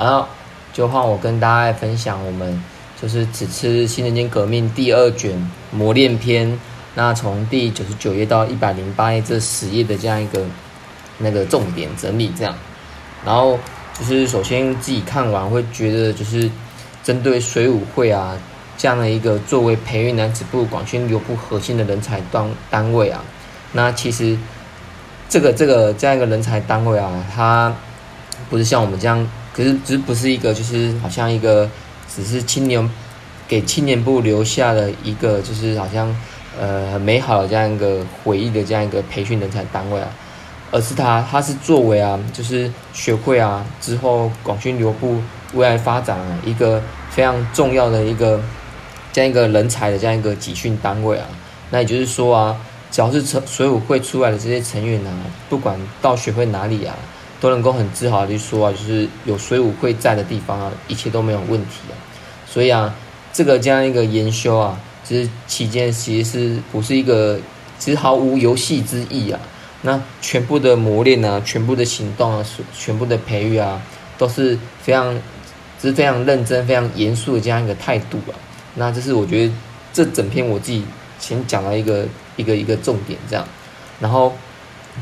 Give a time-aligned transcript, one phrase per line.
[0.00, 0.26] 然后
[0.72, 2.64] 就换我跟大家来分享我们
[3.02, 5.30] 就是只吃新人间革命第二卷
[5.70, 6.58] 磨练篇，
[6.94, 10.42] 那从第九十九页到一百零八页这十页的这样一个
[11.18, 12.54] 那个重点整理这样，
[13.26, 13.58] 然后
[13.98, 16.50] 就是首先自己看完会觉得就是
[17.02, 18.34] 针对水舞会啊
[18.78, 23.22] 这样的一个作为培育男子部广宣流部核心的人才单单位啊，
[23.72, 24.38] 那其实
[25.28, 27.74] 这个这个这样一个人才单位啊，它
[28.48, 29.30] 不是像我们这样。
[29.60, 31.68] 可是，只不是一个，就是好像一个，
[32.08, 32.90] 只是青年
[33.46, 36.16] 给青年部留下了一个，就是好像
[36.58, 40.08] 呃很美好的这样一个回忆的这样一个培训人才单位啊，
[40.70, 45.20] 而是他，他是作为啊，就是学会啊之后广宣流部
[45.52, 48.40] 未来发展啊一个非常重要的一个
[49.12, 51.26] 这样一个人才的这样一个集训单位啊。
[51.68, 52.56] 那也就是说啊，
[52.90, 55.12] 只要是成水舞会出来的这些成员啊，
[55.50, 56.96] 不管到学会哪里啊。
[57.40, 61.96] 都能够很自豪的去说啊，就是有水舞会在的地方啊，一切都没有问题啊。
[62.46, 62.94] 所以啊，
[63.32, 67.40] 这个这样一个研修啊，其实期间其实是不是一个，
[67.78, 69.40] 其实毫无游戏之意啊。
[69.80, 72.44] 那全部的磨练啊，全部的行动啊，
[72.76, 73.80] 全部的培育啊，
[74.18, 75.18] 都是非常，
[75.80, 78.36] 是非常认真、非常严肃的这样一个态度啊。
[78.74, 79.52] 那这是我觉得
[79.94, 80.84] 这整篇我自己
[81.18, 82.04] 先讲了一个
[82.36, 83.44] 一个一个重点这样，
[83.98, 84.32] 然后。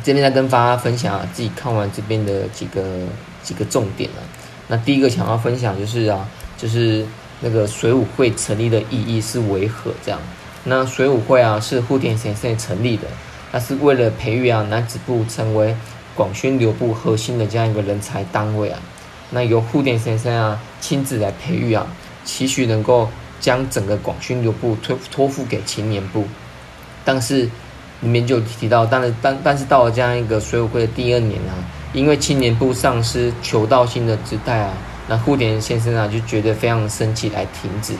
[0.05, 2.83] 这边再跟大家分享啊，自己看完这边的几个
[3.43, 4.21] 几个重点啊。
[4.69, 7.05] 那第一个想要分享就是啊，就是
[7.41, 10.21] 那个水舞会成立的意义是为何这样？
[10.65, 13.05] 那水舞会啊是户田先生成立的，
[13.51, 15.75] 那是为了培育啊男子部成为
[16.15, 18.79] 广宣流部核心的这样一个人才单位啊。
[19.31, 21.87] 那由户田先生啊亲自来培育啊，
[22.25, 23.09] 期许能够
[23.41, 26.27] 将整个广宣流部托托付给青年部，
[27.05, 27.49] 但是。
[28.01, 31.53] 里面就提到，但是但但是到了这样一个水舞会的第二年啊，
[31.93, 34.73] 因为青年部丧失求道心的姿态啊，
[35.09, 37.95] 那户田先生啊就觉得非常生气来停止。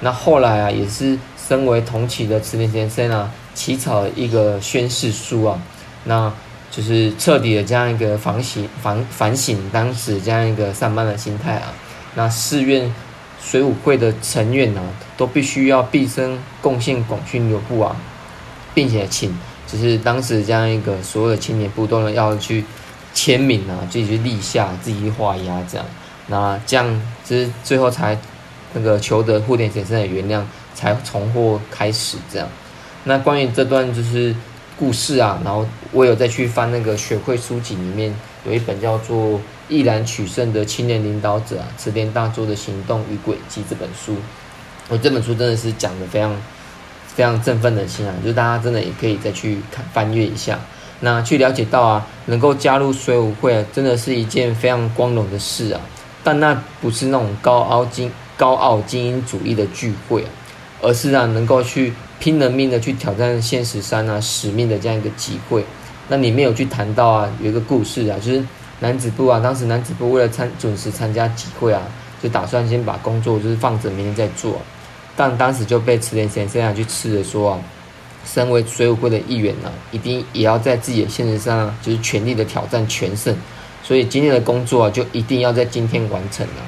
[0.00, 1.18] 那后来啊，也是
[1.48, 5.58] 身为同期的池田先生啊，起草一个宣誓书啊，
[6.04, 6.32] 那
[6.70, 11.72] 就是彻底的这样一个反省反反省当时这样一个上班的心态啊，
[12.14, 12.92] 那誓愿
[13.40, 14.82] 水舞会的成员呢，
[15.16, 17.94] 都必须要毕生贡献广训流部啊。
[18.76, 19.34] 并且请，
[19.66, 22.62] 就是当时这样一个所有的青年部都能要去
[23.14, 25.86] 签名啊，自己去立下，自己去画押这样，
[26.26, 28.18] 那这样就是最后才
[28.74, 30.44] 那个求得户田先生的原谅，
[30.74, 32.46] 才重获开始这样。
[33.04, 34.36] 那关于这段就是
[34.78, 38.14] 故事啊，然后我有再去翻那个学会书籍里面
[38.44, 39.38] 有一本叫做
[39.70, 44.16] 《毅然取胜的青年领导者》啊，池田大作的行动与轨迹这本书，
[44.90, 46.36] 我这本书真的是讲的非常。
[47.16, 50.58] 非常振奋的心啊，就是大家真的也可以再去看翻阅一下，
[51.00, 55.80] 那去了解到啊，能够加入水舞会啊，真的是一件非常光荣的事啊。
[56.22, 60.28] 但那不是那种高傲精高傲精英主义的聚会啊，
[60.82, 65.64] 而是啊，能够去拼了命的去挑战现实山啊使命的这样一个机会。
[66.08, 68.44] 那里面有去谈到啊，有一个故事啊，就是
[68.80, 71.80] 男子部啊，当时男子部为了参准时参加集会啊，
[72.22, 74.60] 就打算先把工作就是放着，明天再做。
[75.16, 77.60] 但当时就被池田先生啊去吃的说啊，
[78.26, 83.34] 身为水舞会的一员呢，一定也要在自己的现实上就是全力的挑战全胜，
[83.82, 86.62] 所以今天的工作啊就一定要在今天完成了，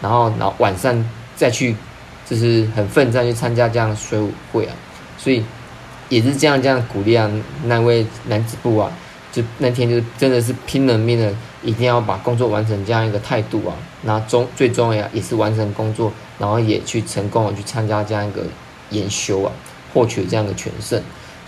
[0.00, 1.04] 然后然后晚上
[1.36, 1.76] 再去
[2.28, 4.72] 就是很奋战去参加这样的水舞会啊，
[5.18, 5.44] 所以
[6.08, 7.30] 也是这样这样鼓励啊
[7.64, 8.90] 那位男子部啊，
[9.30, 16.12] 就那天就真的是拼了命的，一定要把工作完成这样一个态度啊，那终最终呀也是完成工作。
[16.40, 18.42] 然后也去成功的去参加这样一个
[18.88, 19.52] 研修啊，
[19.92, 20.98] 获取这样的全胜。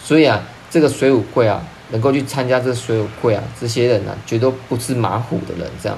[0.04, 0.38] 所以啊，
[0.70, 1.62] 这个水舞会啊，
[1.92, 5.96] 能够去参加这水舞会啊，这些人呢，绝对不是马虎的人，这样，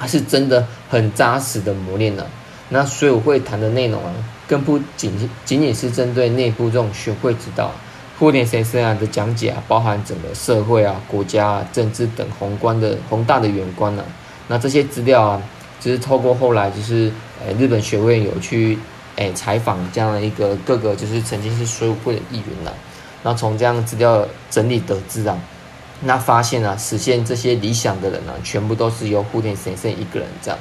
[0.00, 2.26] 他是真的很扎实的磨练了。
[2.70, 4.12] 那水舞会谈的内容啊，
[4.48, 5.12] 更不仅
[5.44, 7.70] 仅仅是针对内部这种学会指导，
[8.18, 14.04] 互联先生啊的讲解啊，包含整个社会啊、国家啊、政治等宏观的宏大的远观呢。
[14.48, 15.42] 那这些资料啊。
[15.78, 17.12] 就是透过后来，就是
[17.46, 18.78] 呃日本学会有去
[19.16, 22.72] 诶采访这样的一个各个就是曾经是水舞会的议员呐，
[23.22, 25.38] 那从这样资料整理得知啊，
[26.00, 30.58] 那发现啊实现这些理想的人呢，全部都是由户田先生一个人这样，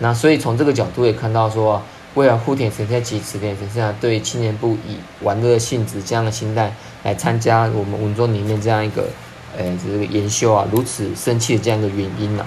[0.00, 1.82] 那所以从这个角度也看到说，
[2.14, 6.72] 为了户田先生及池田先生，对青年部以玩乐性质这样的心态
[7.08, 9.08] 来参加我们文中里面这样一个
[9.56, 12.44] 诶这个研修啊，如此生气的这样一个原因呐。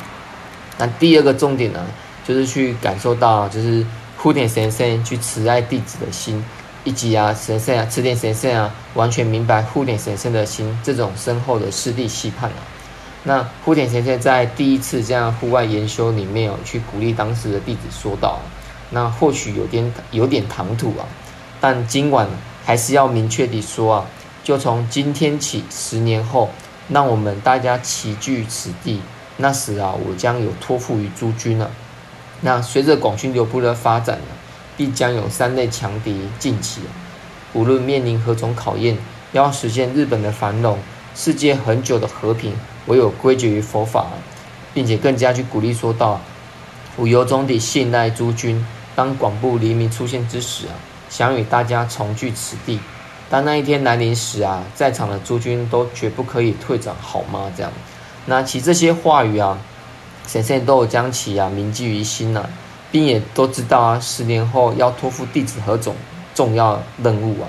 [0.78, 1.84] 那第二个重点呢？
[2.24, 3.84] 就是去感受到，就是
[4.16, 6.44] 户田先生去慈爱弟子的心，
[6.84, 12.62] 以及啊神圣啊池田先生啊完全明白护田先生的心这种深厚的师弟期盼啊。
[13.24, 18.40] 那户田先生在第一次这样户外研修里面有去鼓励当时的弟子说道
[18.92, 21.06] ：“那或许有点有点唐突啊，
[21.60, 22.28] 但今晚
[22.64, 24.06] 还是要明确地说啊，
[24.44, 26.50] 就从今天起十年后，
[26.90, 29.02] 让我们大家齐聚此地。
[29.38, 31.72] 那时啊，我将有托付于诸君了。
[32.42, 34.34] 那随着广勋流布的发展呢，
[34.76, 36.82] 必将有三类强敌近起，
[37.54, 38.98] 无论面临何种考验，
[39.32, 40.80] 要实现日本的繁荣，
[41.16, 42.54] 世界很久的和平。”
[42.88, 44.08] 唯有归结于佛法，
[44.74, 46.20] 并且更加去鼓励说道
[46.98, 48.66] ：“我由衷地信赖诸君。
[48.96, 50.74] 当广布黎明出现之时啊，
[51.08, 52.80] 想与大家重聚此地。
[53.32, 57.50] 当那一天来临时啊，在场的诸君都绝不可以退转，好吗？
[57.56, 57.72] 这样，
[58.26, 59.58] 那其这些话语啊，
[60.28, 62.44] 神仙都有将其啊铭记于心呐，
[62.92, 65.96] 并也都知道啊，十年后要托付弟子何种
[66.36, 67.48] 重要任务啊。”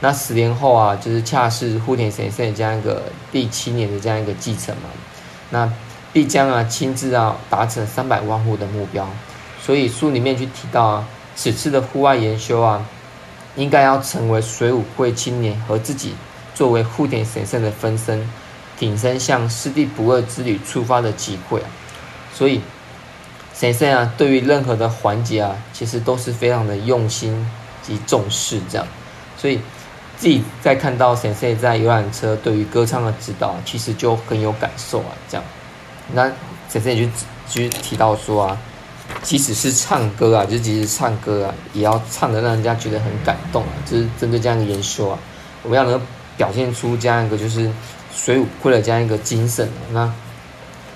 [0.00, 4.88] 那十年后啊，就是恰是户田先生这样一个第七年的这样一个继承嘛，
[5.50, 5.70] 那
[6.10, 9.06] 必将啊亲自啊达成三百万户的目标，
[9.60, 12.82] 所以书里面去提到啊，此次的户外研修啊，
[13.58, 16.14] 应该要成为水舞会青年和自己
[16.54, 18.26] 作为户田先生的分身，
[18.78, 21.68] 挺身向师弟不二之旅出发的机会啊，
[22.32, 22.62] 所以
[23.52, 27.46] 先生啊，对于任何的环节啊，其实都是非常的用心
[27.82, 28.86] 及重视这样，
[29.36, 29.60] 所以。
[30.20, 35.14] 自己在看到先生在游览车对于歌唱的指导，其实就很有感受啊。
[35.28, 35.44] 这样，
[36.12, 36.28] 那
[36.68, 37.12] 先生也就
[37.46, 38.58] 就提到说啊，
[39.22, 43.72] 即使是唱歌啊，就即使唱歌啊，也要唱的让人家觉得很感动啊。
[43.84, 45.18] 就是针对这样一个研修啊，
[45.62, 46.00] 我们要能
[46.36, 47.70] 表现出这样一个就是
[48.14, 49.68] 水舞会的这样一个精神。
[49.92, 50.12] 那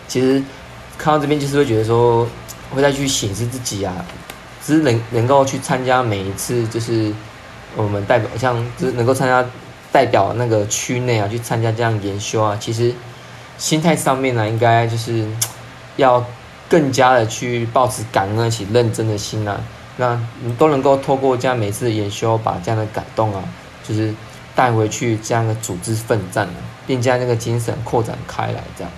[0.08, 0.42] 其实
[0.98, 2.26] 看到这边就是会觉得说，
[2.70, 4.04] 会再去显示自己啊，
[4.64, 7.12] 只是能能够去参加每一次就是。
[7.74, 9.42] 我们代表像就是能够参加
[9.90, 12.92] 代表那个区内啊，去参加这样研修啊，其实
[13.56, 15.26] 心态上面呢，应该就是
[15.96, 16.22] 要
[16.72, 19.60] 更加的去保持感恩且认真的心啊，
[19.98, 23.44] 那你都能够透过这样每次研修，把这样的感动啊，
[23.86, 24.14] 就是
[24.54, 28.90] 带回去这样的组织奋战啊，并将那个精神扩展开来，这样，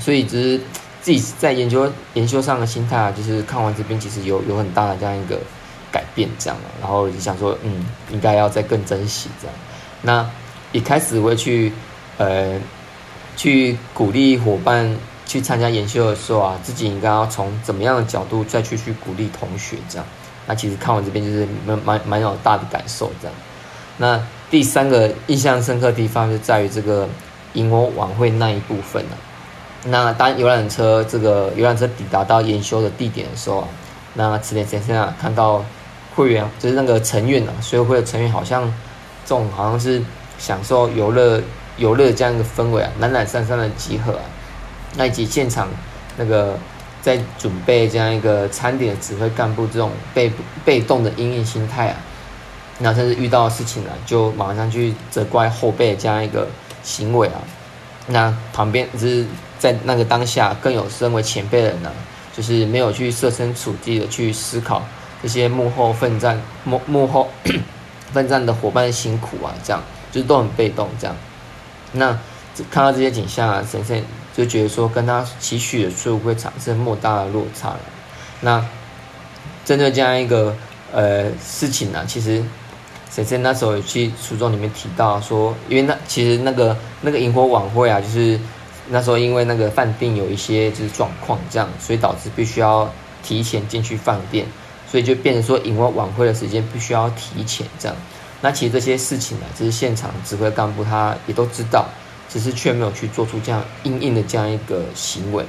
[0.00, 0.60] 所以只是
[1.00, 5.38] 自己在研究研修上的心态啊，就是看完这边其实有有很大的这样一个。
[5.92, 9.56] 改变这样然后就想说，嗯，应该要再更珍惜这样。
[10.02, 10.28] 那
[10.72, 11.72] 一开始会去，
[12.18, 12.60] 呃，
[13.34, 14.94] 去鼓励伙伴
[15.26, 20.06] 去参加研修的时候啊，自己应该要从怎么样的角度再去去鼓励同学这样。
[20.46, 23.36] 那其实看完这边就是蛮蛮蛮有大的感受这样。
[23.98, 24.18] 那
[24.48, 27.06] 第三个印象深刻的地方就在于这个
[27.52, 29.10] 萤火晚会那一部分了。
[29.84, 33.68] 那当游览车这个游览车抵达到研修的地点的时候啊，
[34.14, 35.62] 那池田先生啊看到。
[36.14, 38.62] 会员就是那个成员啊，所有会的成员好像
[39.26, 40.02] 这种好像是
[40.38, 41.42] 享受游乐
[41.76, 44.24] 游乐这样一个氛围啊，懒懒散散的集合啊，
[44.96, 45.68] 那以及现场
[46.16, 46.58] 那个
[47.02, 50.32] 在准备这样一个餐点的指挥干部这种被
[50.64, 51.96] 被动的阴影心态啊，
[52.78, 56.48] 那甚至遇到事情了就马上去责怪后辈这样一个
[56.82, 57.40] 行为啊，
[58.06, 59.26] 那旁边就是
[59.58, 61.92] 在那个当下更有身为前辈的人呢，
[62.34, 64.82] 就是没有去设身处地的去思考。
[65.22, 67.28] 这些幕后奋战、幕幕后
[68.12, 71.16] 奋战的伙伴辛苦啊，这样就是都很被动这样。
[71.92, 72.16] 那
[72.70, 74.04] 看到这些景象啊，神仙
[74.36, 77.80] 就觉得说，跟他期许的事会产生莫大的落差了。
[78.40, 78.62] 那
[79.64, 80.54] 针对这样一个
[80.92, 82.44] 呃事情呢，其实
[83.10, 88.38] 神仙那时候有去书中里面提到说，因为那其实那个那个萤火晚会啊，就是
[88.88, 94.46] 那时候因为那个饭店有一些就是状况这样，所以导致必须要提前进去饭店。
[94.88, 97.96] 所以就变成说，萤火晚会的时间必须要提前这样。
[98.40, 101.84] 那其实这些事情呢，就是现场指挥干部他也都知道，
[102.36, 105.42] 只是却没有去做出这样硬硬的这样一个行为。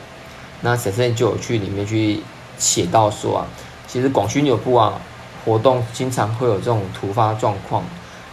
[0.62, 2.22] 那沈胜就有去里面去
[2.58, 3.48] 写到说啊，
[3.89, 4.94] 其实广勋有部啊
[5.44, 7.84] 活动经常会有这种突发状况，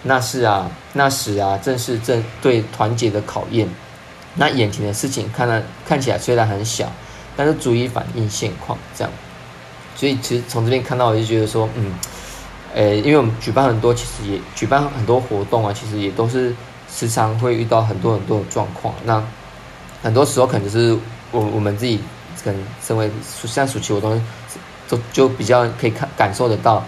[0.04, 3.68] 那是啊，那时啊正是正对团结的考验。
[4.36, 6.92] 那眼前的事情看了看起来虽然很小，
[7.36, 9.12] 但是足以反映现况这样。
[9.96, 11.92] 所以其实从这边看到，我就觉得说，嗯，
[12.72, 16.54] 诶，因为我们举办很多，其实也举办很多活动啊，其实也都是
[16.94, 18.94] 时常会遇到很多很多的状况。
[19.04, 19.22] 那
[20.02, 20.96] 很多时候可能就是
[21.32, 21.98] 我我们自己
[22.44, 24.22] 可能身为像暑期活动，
[24.88, 26.84] 就就比较可以看感受得到，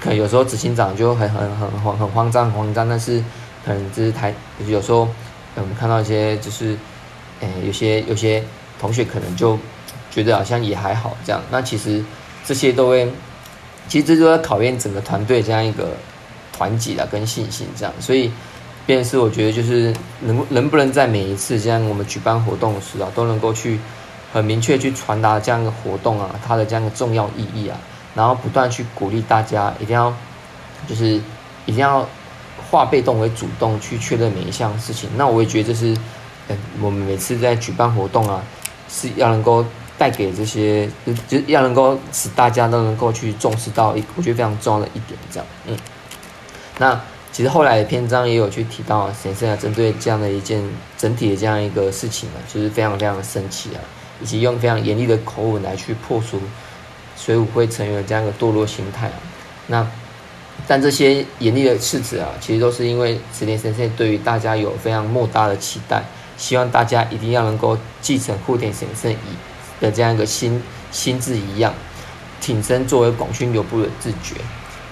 [0.00, 3.22] 可能有时候执行长就很很很很很慌张很慌张，但是
[3.64, 4.32] 可能就是台
[4.66, 5.08] 有时候
[5.56, 6.76] 我们看到一些就是
[7.40, 8.44] 诶有些有些
[8.80, 9.58] 同学可能就
[10.10, 12.04] 觉得好像也还好这样，那其实。
[12.46, 13.06] 这些都会，
[13.88, 15.90] 其实这都在考验整个团队这样一个
[16.50, 18.32] 团结啊跟信心这样，所以
[18.88, 23.78] 便是我觉得就是能能不能在每一次这样我们举办活动的时啊，都能够去
[24.32, 27.78] 很明确去传达这样一个活动啊，它的这样的重要意义啊，
[28.14, 30.10] 然后不断去鼓励大家一定要
[30.88, 31.20] 就是
[31.66, 32.08] 一定要
[32.70, 35.10] 化被动为主动去确认每一项事情。
[35.18, 35.94] 那我也觉得这是
[36.48, 38.42] 嗯我们每次在举办活动啊，
[38.88, 39.62] 是要能够
[39.98, 45.76] 带给这些就就要能够使大家都能够去重视到一我觉得非常重要的一点，这样嗯，
[46.78, 46.98] 那。
[47.30, 50.62] 其实后来的篇章也有去提到，先生啊，针对这样的一件
[50.96, 53.80] 整体的这样一个事情啊，就是非常非常的生气啊，
[54.20, 56.40] 以及用非常严厉的口吻来去破除
[57.16, 59.14] 水舞会成员的这样一个堕落心态啊。
[59.68, 59.86] 那
[60.66, 66.02] 但这些严厉的斥责啊，其实都是因为石田先生对于大家有非常莫大的期待，
[66.36, 69.16] 希望大家一定要能够继承户田先生以
[69.80, 71.72] 的这样一个心心智一样，
[72.40, 74.34] 挺身作为广勋流部的自觉。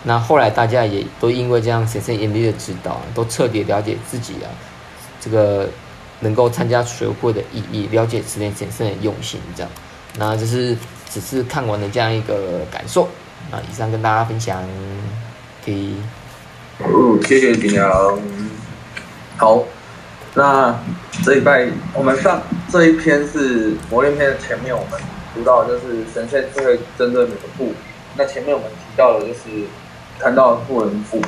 [0.09, 4.47] 那后来大家也都因为这样神圣严厉的指导，都彻底了解自己啊，
[5.21, 5.69] 这个
[6.21, 9.73] 能够参加学会的意义，了解慈田先生的用心，这样。
[10.17, 10.77] 那这是
[11.11, 13.09] 只是看完的这样一个感受。
[13.51, 14.63] 那以上跟大家分享。
[15.65, 15.97] 可以。
[16.79, 17.91] 哦，谢谢景阳。
[19.37, 19.65] 好，
[20.35, 20.73] 那
[21.25, 25.01] 这一拜我们上这一篇是磨练篇的前面，我们
[25.35, 27.75] 读到就是神圣就会针对每个部。
[28.17, 29.41] 那前面我们提到的就是。
[30.19, 31.21] 谈到富人赋，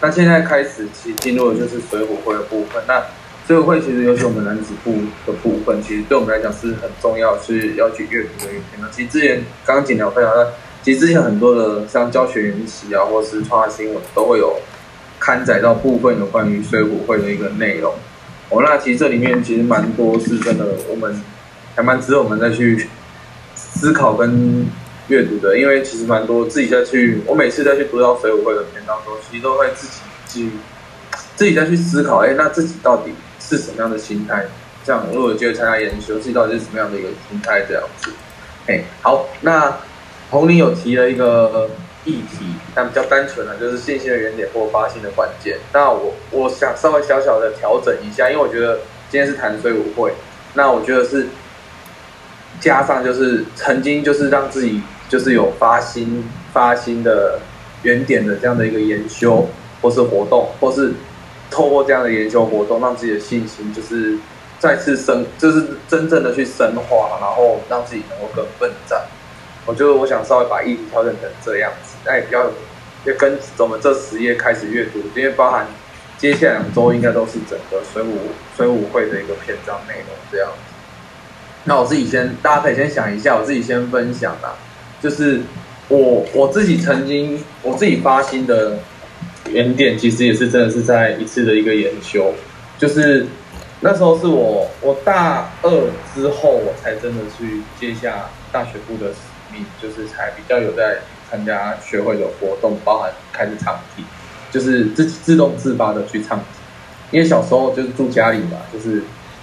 [0.00, 2.82] 那现在开始其实进入的就是水浒会的部分。
[2.86, 3.02] 那
[3.46, 4.92] 水浒会其实尤其我们男子部
[5.26, 8.80] 的部分，其实对我们来讲是很重要，是要去阅读的一篇。
[8.80, 10.50] 那其实之前刚刚简聊分享到，
[10.82, 14.56] 其实之前很多的像教学研习啊，或是创新闻都会有
[15.18, 17.94] 刊载到部分有关于水浒会的一个内容。
[18.50, 21.20] 哦，那其实这里面其实蛮多是真的，我们
[21.74, 22.88] 还蛮值得我们再去
[23.54, 24.66] 思考跟。
[25.08, 30.50] 阅读的，因为其实蛮多自己再去，我每次再去读到水舞会的篇当中，其实都会自己去
[31.36, 34.44] 自己再去思考，哎，那自己到底是什么样的心态？
[34.84, 37.64] 这样，如果觉得参加研究，自己到底是什么样的一个心态？
[37.68, 38.10] 这样子，
[38.66, 39.76] 哎，好，那
[40.30, 41.70] 红林有提了一个
[42.04, 45.56] 议题，但比较单纯的，就是信心的原点或发心的关键。
[45.72, 50.12] 那我我想稍微小小的调整一下，因为我觉得今天是谈水舞会，
[50.54, 51.28] 那我觉得是
[52.60, 54.82] 加上就是曾经就是让自己。
[55.08, 57.38] 就是有发心发心的
[57.82, 59.48] 原点的这样的一个研修，
[59.80, 60.92] 或是活动，或是
[61.50, 64.18] 透过这样的研究活动，让自己的信心就是
[64.58, 69.04] 再次升，就是真正的去深化，然后让自己能够更奋战。
[69.64, 72.50] 我觉得我想稍微把议题调整成这样子，那也比较
[73.04, 75.66] 也跟我们这十页开始阅读，因为包含
[76.18, 78.18] 接下来两周应该都是整个水舞
[78.56, 80.74] 水舞会的一个篇章内容这样子。
[81.64, 84.54] 那我自己先，大家可以先想一下，我自己先分享啊。
[85.00, 85.40] 就是
[85.88, 88.78] 我我自己曾经我自己发心的
[89.50, 92.32] 原点，其实也是真的是在一次的一个研修，
[92.78, 93.26] 就是
[93.80, 95.70] 那时候是我我大二
[96.14, 99.18] 之后，我才真的去接下大学部的使
[99.52, 100.98] 命，就是才比较有在
[101.30, 104.02] 参加学会的活动，包含开始唱题，
[104.50, 106.44] 就是自己自动自发的去唱题，
[107.10, 109.02] 因为小时候就是住家里嘛，就是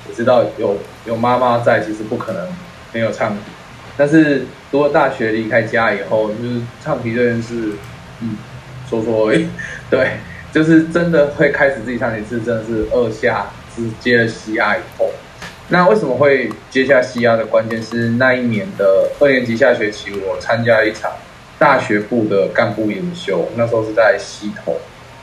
[0.10, 2.48] 我知道有有妈妈在，其实不可能
[2.92, 3.44] 没有唱题。
[3.96, 7.74] 但是读了大学离开家以后，就是唱题这件事，
[8.22, 8.36] 嗯，
[8.90, 9.48] 说说而已。
[9.88, 10.14] 对，
[10.52, 15.12] 就是真的会开始自己唱题是真的是二下是接了西亚以后。
[15.68, 21.12] 那为什么会接下西亚的关键是那一年的二年级下学期，我参加一场
[21.60, 24.78] 大学部的干部研修，那时候是在西头。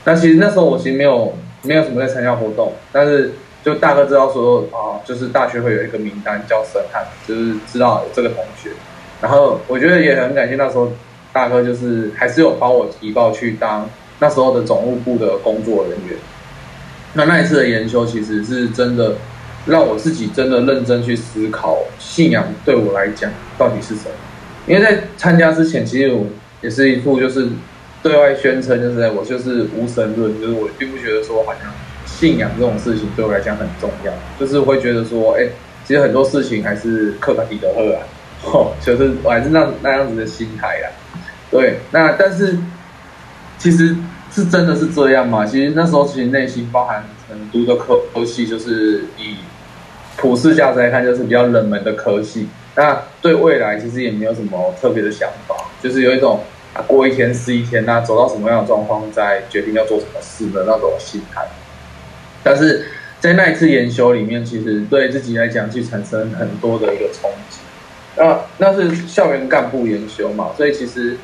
[0.04, 3.33] 那其实那时候我其实没有没有什么在参加活动，但是。
[3.62, 8.71] 就大哥知道说啊，就是大学会有一个名单叫审汉，就是知道有这个同学。
[9.21, 10.93] 然后我觉得也很感谢那时候
[11.33, 16.17] 大哥，就是还是有帮我提报去当那时候的总务部的工作人员。
[17.15, 19.15] 那那一次的研修，其实是真的
[19.67, 24.11] 让我自己真的认真去思考信仰对我来讲到底是什么。
[24.67, 26.27] 因为在参加之前，其实我
[26.62, 27.49] 也是一副就是
[28.03, 31.71] 对外宣称，就是我就是无神论，就是我并不觉得说好像。
[32.07, 35.47] 信仰这种事情对我来讲很重要，就是会觉得说，哎，
[35.87, 38.03] 其实很多事情还是克卡迪德赫啊，
[38.44, 40.88] 哦，就是我还是那那样子的心态呀。
[41.50, 42.56] 对，那但是
[43.59, 43.94] 其实
[44.32, 45.44] 是真的是这样吗？
[45.44, 49.37] 其实那时候其实内心包含很多的科科系，就是以
[50.16, 52.49] 普世价值来看，就是比较冷门的科系。
[52.76, 56.40] 那对未来其实也没有什么特别的想法，就是有一种
[56.87, 61.47] 过一天是一天，那走到什么样的状况再决定要做什么事的那种心态。
[62.42, 62.87] 但是
[63.18, 67.59] 在那一次研修里面，其实对自己来讲，去产生很多的一个冲击。
[68.21, 71.17] 那那是校园干部研修嘛，所以其实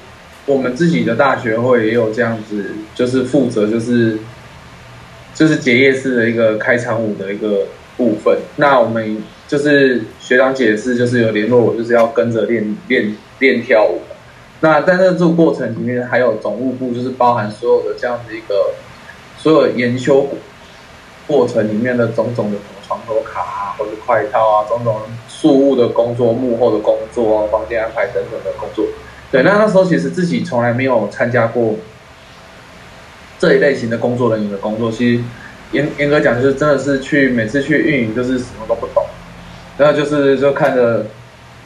[0.47, 4.19] 我们自己的大学会也有这样子，就是负责就是
[5.35, 7.67] 就是结业式的一个开场舞的一个
[7.99, 8.39] 部分。
[8.57, 14.01] 那我们就是学长姐是就是有联络我，就是要跟着练练练跳舞。
[14.61, 18.73] 那在那这个过程里面，还有总务部，就是包含所有的这样子一个
[19.37, 20.27] 所有研修
[21.27, 28.85] 过程里面的种种的床头卡啊，或者快套啊，种种事务的工作、幕后的工作、房间安排等等的工作。
[29.31, 31.75] 对，那那时候其实自己从来没有参加过
[33.39, 34.91] 这一类型的工作人员的工作。
[34.91, 35.25] 其实
[35.73, 39.05] 严严格讲，就是真的是去每次去运营，就是什么都不懂，
[39.79, 41.07] 然后就是就看着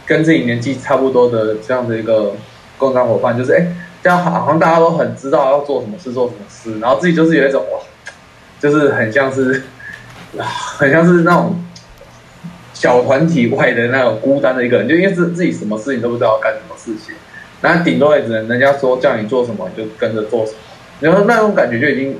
[0.06, 2.34] 跟自己年纪差不多的这样的一个。
[2.80, 3.66] 工商伙伴就是哎，
[4.02, 7.78] 这样好像大家都很知道要做什么事，做什么事，然后自己就是有一种哇，
[8.60, 9.62] 就是很像是，
[10.38, 11.60] 很像是那种
[12.74, 17.14] 小团体外的那种孤单的一个人，就因为自自己什么事情都不知道干什么事情，
[17.62, 20.58] 那顶多也只能人家说叫你做什么你就跟着做什么，
[21.00, 22.16] 然后那种感觉就已经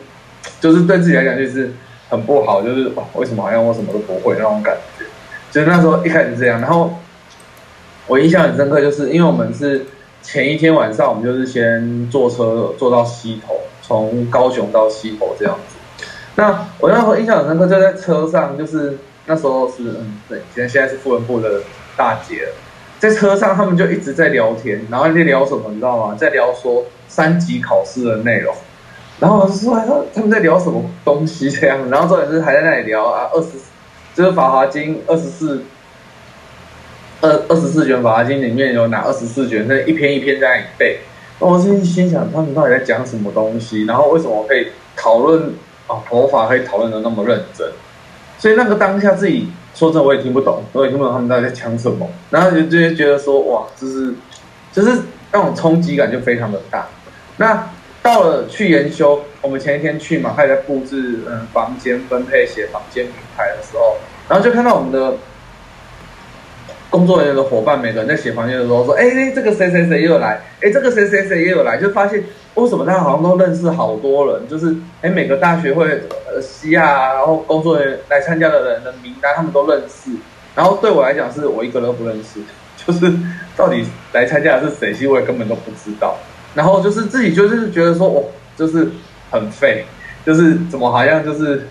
[0.60, 1.70] 就是对自己来讲就是
[2.08, 5.04] 很不好，就是为什么好像我什么都不会那种感觉，
[5.52, 6.98] 就是那时候一开始这样，然后
[8.06, 9.86] 我印象很深刻，就是因为我们是。
[10.22, 15.56] 前一天晚上，我们就是先坐车坐到西头，从高雄到西头这样。
[16.40, 21.60] 那我那时候印象很深刻，就在车上，就是那时候是嗯，对，现在现在是富文部的
[21.98, 22.48] 大姐，
[22.98, 26.16] 在车上他们就一直在聊天，然后在聊什么，你知道吗？
[26.18, 28.54] 在聊说三级考试的内容。
[29.18, 31.90] 然后我就说，他们在聊什么东西这样？
[31.90, 33.48] 然后重点是还在那里聊啊，二十
[34.14, 35.62] 就是《法华经》二十四。
[37.22, 39.66] 二二十四卷法华经里面有哪二十四卷？
[39.68, 41.00] 那一篇一篇在那里背。
[41.38, 43.84] 那我心心想，他们到底在讲什么东西？
[43.84, 45.52] 然后为什么可以讨论
[45.90, 47.68] 啊佛法可以讨论的那么认真？
[48.38, 52.08] 所以那个当下自己说真，我也听不懂，我也听不懂他们到底在讲什么。
[52.30, 54.14] 然后就就觉得说，哇，就是
[54.72, 56.86] 就是那种冲击感就非常的大。
[57.36, 57.68] 那
[58.02, 63.96] 到了去研修，我们前一天去嘛，还在布置嗯房间分配写房间名牌的时候，
[64.28, 65.14] 然后就看到我们的。
[66.90, 72.22] 工作人员的伙伴，每个人在写房间的时候说：“哎，这个谁谁谁又来，哎，这个谁谁谁也有来。”就发现
[72.54, 75.86] 为什么大家好像都认识好多人，就是哎，每个大学会
[76.26, 80.10] 呃西亚，然后工作人员来参加的人的名单他们都认识。
[80.56, 82.40] 然后对我来讲，是我一个都不认识，
[82.84, 83.14] 就是
[83.56, 86.18] 到底来参加的是谁，其实我也根本都不知道。
[86.56, 88.24] 然后就是自己就是觉得说，哦，
[88.56, 88.88] 就是
[89.30, 89.84] 很废，
[90.26, 91.68] 就是怎么好像就是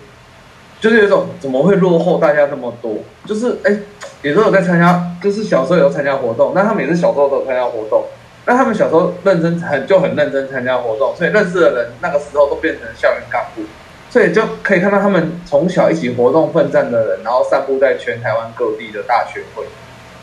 [0.80, 2.94] 就是有种怎么会落后大家那么多，
[3.26, 3.76] 就是哎。
[4.22, 8.04] 也都有在参加，就是小时候有参加活动，那他们也是小时候都有参加活动，
[8.44, 13.62] 那他们小时候认真很就很认真参加活动，所以认识的人那个时候都变成校园干部，
[14.10, 19.64] 所以就可以看到他们从小一起活动奋战的人，然后散布在全台湾各地的大学会，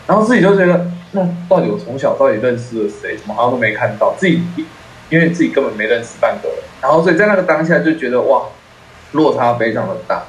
[0.06, 3.18] 然后自己就觉得，那到底我从小到底认识了谁？
[3.18, 4.42] 怎么好像都没看到自己，
[5.10, 8.44] 因为自己根本没认识半个人，然后所以在那个当下就觉得哇，
[9.14, 10.24] 落差非常的大。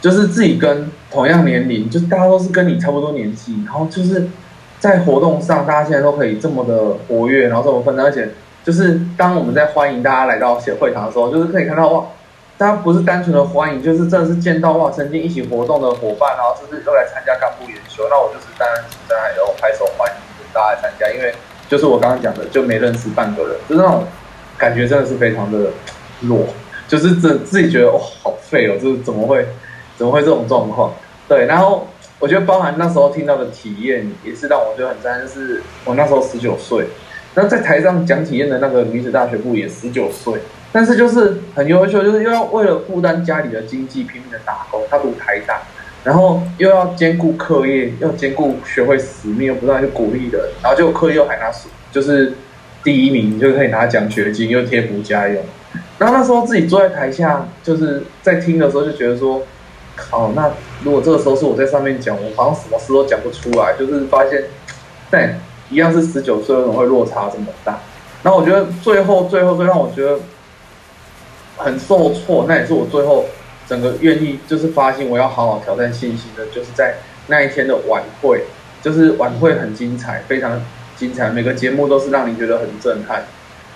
[0.00, 4.28] 就是自己跟同样年龄，就是大家都是跟你差不多年纪，然后就是
[4.78, 8.28] 在活动上，大家现在都可以这么的活跃，然后这么奋战，而且
[8.62, 12.06] 就是当我们在欢迎大家来到协会堂的时候，就是可以看到哇，
[12.58, 20.14] 大家不是单纯的欢迎，就是真的是见到哇，曾经一起活动的伙伴，然后甚至都来参加干部研修，那我就是当然当然后拍手欢迎
[20.52, 21.34] 大家参加，因为
[21.68, 24.04] 就是我刚刚讲的，就没认识半个人，就是那种
[24.58, 25.70] 感觉真的是非常的
[26.20, 26.46] 弱，
[26.86, 29.46] 就是自自己觉得哇好废哦，就是怎么会？
[29.96, 30.92] 怎么会这种状况？
[31.28, 31.88] 对，然后
[32.20, 35.20] 我觉得包含那时候听到的体验，也是让我觉得很赞。
[35.20, 36.86] 就是我那时候十九岁，
[37.34, 40.34] 那在台上讲体验的那个女子大学部也十九岁，
[40.70, 44.82] 但是就是很优秀，就是又要为了负担家里的经济拼命的打工。
[44.88, 45.60] 他读台大，
[46.04, 51.50] 然后又要兼顾课业，要兼顾学会使命，又不断去鼓励人，然后就课业又还拿
[51.90, 52.34] 就是
[52.84, 55.42] 第一名，就可以拿奖学金，又贴补家用。
[55.98, 59.42] 然后那时候自己坐在台下，就是在听的时候就觉得说。
[59.96, 60.50] 好，那
[60.84, 64.44] 如果这个时候是我在上面讲，我好像什么事都讲不出来，就是发现，
[65.10, 67.80] 但一样是十九岁，为什么会落差这么大？
[68.22, 70.18] 那我觉得最后最后最让我觉得
[71.56, 73.24] 很受挫，那也是我最后
[73.66, 76.96] 整个愿意就是发现我要好好挑战信心的，就是在
[77.28, 78.44] 那一天的晚会，
[78.82, 80.60] 就是晚会很精彩，非常
[80.96, 83.24] 精彩，每个节目都是让你觉得很震撼。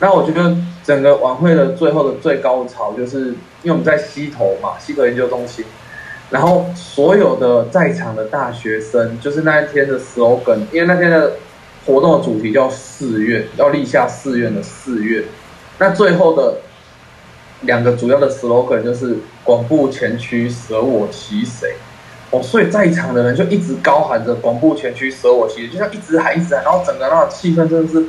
[0.00, 3.28] 那我觉得整个晚会的最后的最高潮，就是
[3.62, 5.64] 因为我们在西头嘛，西头研究中心。
[6.30, 11.32] 然后所有的在场的大学生，就是那一天的 slogan，因为那天的
[11.84, 15.24] 活动的主题叫寺院，要立下四愿的四愿。
[15.78, 16.58] 那最后的
[17.62, 21.74] 两个主要的 slogan 就是“广布前驱，舍我其谁”。
[22.30, 28.06] 哦，所以在场的人就一直高喊着“广布前驱，舍我其谁”，就像一直喊一直喊，然后整个那个气氛真的是，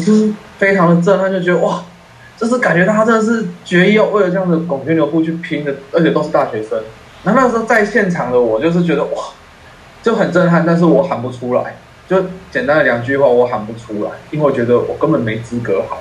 [0.00, 1.84] 就是非常的震撼，就觉得哇，
[2.38, 6.80] 就是感觉他真的是决意要为了这样的拱圈流步去拼的，而且都是大学生。
[7.22, 9.24] 那那时候在现场的我就是觉得哇，
[10.02, 11.76] 就很震撼，但是我喊不出来，
[12.08, 15.98] 就简单的两句话我喊不出来，因为我觉得我根本没资格喊，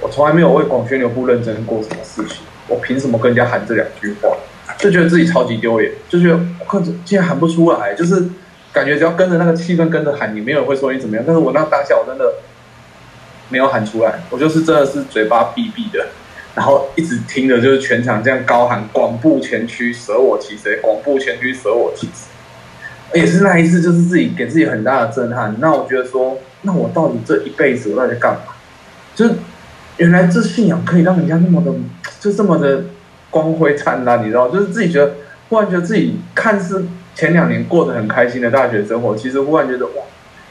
[0.00, 4.36] 我从来没有为广宣流布认真过什么事情，我凭什么跟人家喊这两句话？
[4.76, 8.28] 就觉得自己超级丢脸，就觉得我靠，竟然喊不出来，就是
[8.72, 11.24] 感觉只要跟着那个气氛跟着喊，你没有人会说你怎么样。
[11.26, 12.34] 但是我那当下我真的
[13.48, 16.06] 没有喊出来，我就是真的是嘴巴闭闭的，
[16.58, 23.20] 然后一直听着就是全场这样高喊“广布前驱，舍我其谁”，广布前驱，舍我其谁。
[23.20, 25.54] 也是那一次，就是自己给自己很大的震撼。
[25.60, 28.54] 那我觉得说，那我到底这一辈子我到底干嘛？
[29.14, 29.34] 就是
[29.98, 31.72] 原来这信仰可以让人家那么的，
[32.18, 32.82] 就这么的。
[33.30, 35.12] 光辉灿烂，你知道，就是自己觉得，
[35.50, 40.02] 忽然觉得自己看似前两年过得很开心的大学生活，其实忽然觉得哇，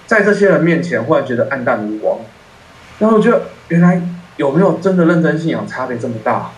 [0.06, 2.20] 在这些人面前，忽然觉得暗淡无光。
[3.00, 4.00] 然后我觉得，原来
[4.38, 6.50] 有没有真的认真信仰差别这么大？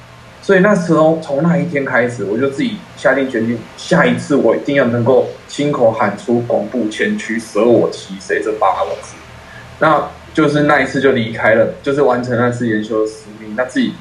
[0.42, 9.16] 所以那时候从那一天开始，我就自己下定决心，下一次我一定要能够亲口喊出“广布前驱，舍我其谁”这八个字。
[9.80, 13.94] 那就是那一次就离开了， 就是完成那次研修的使命，那自己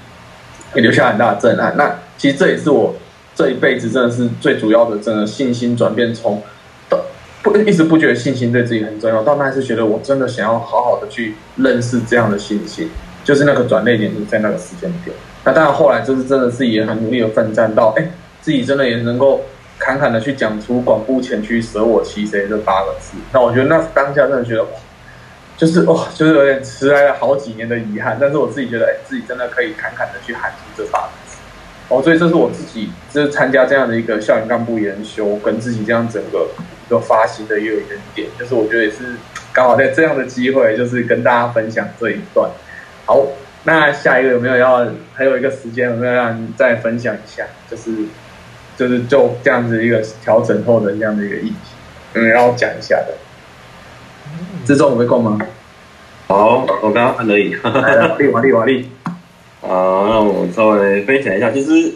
[0.74, 1.76] 也留下很大的震撼。
[1.76, 2.94] 那其实这也是我
[3.34, 6.42] 这一辈子真的是最主要的，真的信心转变，从
[7.42, 12.90] 不一直不觉得信心对自己很重要，到那一次觉得我真的想要好好的去认识这样的信心，
[13.24, 15.14] 就是那个转捩点，就是在那个时间点。
[15.44, 19.44] 那当然后来就是真的是也很努力的奋战到，哎，自己真的也能够
[19.78, 23.16] 侃侃的去讲出“广布前驱，舍我其谁”这八个字。
[23.33, 24.66] 那我觉得那当下真的觉得，
[25.57, 28.18] 就是哇，就是有点迟来了好几年的遗憾。
[28.20, 31.37] 但是我自己觉得，哎，自己真的可以侃侃的去喊出这八个字。
[31.88, 36.46] 哦，所以这是我自己就是参加这样的一个校园干部研修，跟自己这样整个
[36.87, 39.16] 一个发行的也有一个点，就是我觉得也是
[39.52, 42.50] 刚好在这样的机会，就是跟大家分享这一段。
[43.09, 43.25] 好，
[43.64, 47.42] 那下一个有没有要还有一个时间有没有让你再分享一下？
[47.71, 47.90] 就是
[48.77, 51.57] 就是就这样子一个调整后的这样的一个议题，
[52.12, 53.14] 嗯，要讲一下的。
[54.66, 55.38] 这周我会够吗？
[56.27, 57.57] 好，我刚刚看而已。
[57.64, 58.90] 瓦力瓦力瓦力。
[59.62, 61.51] 好，那我稍微分享一下。
[61.51, 61.94] 其实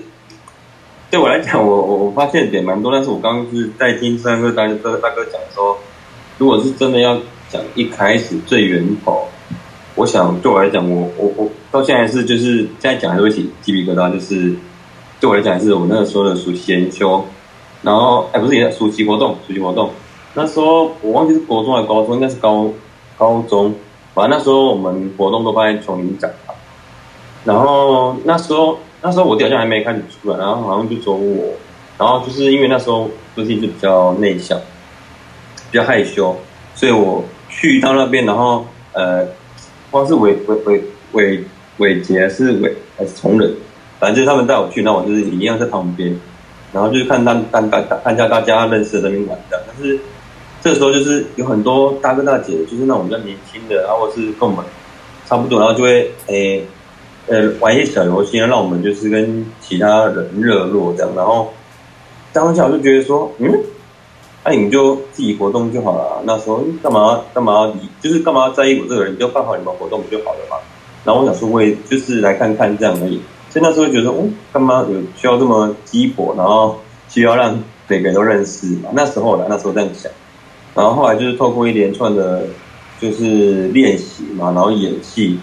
[1.11, 2.91] 对我来讲，我我发现点蛮多。
[2.91, 5.79] 但是我刚刚是在听三哥大哥大哥讲说，
[6.39, 7.21] 如果是真的要
[7.51, 9.29] 讲一开始最源头，
[9.95, 14.13] 我想对我来讲，我我我到现在是就是现在讲还是会起鸡皮疙瘩。
[14.13, 14.55] 就是
[15.21, 17.25] 对我来讲，是我那个时候的暑期研修，
[17.83, 19.91] 然后哎不是也暑期活动，暑期活动。
[20.35, 22.71] 那时候我忘记是国中还是高中，应该是高
[23.19, 23.75] 高中。
[24.15, 26.31] 反正那时候我们活动都放在丛林展。
[27.45, 31.55] 然后那时候，那时候我好像还没开始出来，然后好像就走我，
[31.99, 34.57] 然后就是因为那时候自己是比较内向，
[35.71, 36.37] 比较害羞，
[36.75, 39.27] 所以我去到那边，然后呃，
[39.93, 41.45] 光是伟伟伟伟
[41.77, 43.55] 伟杰是伟还是从人，
[44.01, 46.13] 反正就是他们带我去，那我就是一样在旁边，
[46.73, 49.97] 然后就是看大看大看大家认识的那边玩的，但是
[50.61, 54.65] 这时候就是有很多大哥大姐，就是那种比较年轻的，然后是跟我们
[55.27, 56.65] 差不多，然后就会诶。
[57.29, 61.13] 呃，玩一些小游戏，让我们就是跟其他人热络这样。
[61.15, 61.53] 然后
[62.33, 63.49] 当下我就觉得说，嗯，
[64.45, 66.23] 那你们就自己活动就好了。
[66.25, 69.15] 那时候干嘛干嘛你就是干嘛在意我这个人？
[69.15, 70.57] 你就办好你们活动不就好了嘛？
[71.05, 73.21] 然后我想说，我也就是来看看这样而已。
[73.51, 76.35] 所以那时候觉得，哦，干嘛有需要这么激活？
[76.37, 76.79] 然后
[77.09, 78.91] 需要让每个人都认识嘛？
[78.93, 80.11] 那时候呢，那时候这样想。
[80.75, 82.45] 然后后来就是透过一连串的，
[83.01, 85.39] 就是练习嘛，然后演戏。